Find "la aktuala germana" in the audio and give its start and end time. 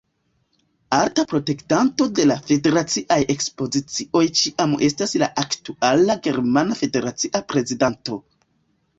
5.25-6.79